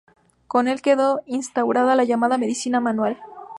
Con 0.47 0.67
el 0.67 0.81
quedó 0.81 1.21
instaurada 1.27 1.95
la 1.95 2.05
llamada 2.05 2.39
Medicina 2.39 2.79
Manual. 2.79 3.19